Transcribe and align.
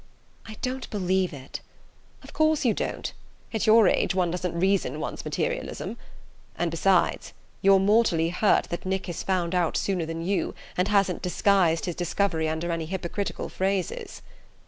"I 0.47 0.55
don't 0.63 0.89
believe 0.89 1.31
it!" 1.31 1.61
"Of 2.23 2.33
course 2.33 2.65
you 2.65 2.73
don't: 2.73 3.13
at 3.53 3.67
your 3.67 3.87
age 3.87 4.15
one 4.15 4.31
doesn't 4.31 4.59
reason 4.59 4.99
one's 4.99 5.23
materialism. 5.23 5.95
And 6.57 6.71
besides 6.71 7.33
you're 7.61 7.77
mortally 7.77 8.29
hurt 8.29 8.63
that 8.71 8.83
Nick 8.83 9.05
has 9.05 9.21
found 9.21 9.53
out 9.53 9.77
sooner 9.77 10.07
than 10.07 10.25
you, 10.25 10.55
and 10.75 10.87
hasn't 10.87 11.21
disguised 11.21 11.85
his 11.85 11.93
discovery 11.93 12.49
under 12.49 12.71
any 12.71 12.87
hypocritical 12.87 13.47
phrases." 13.47 14.23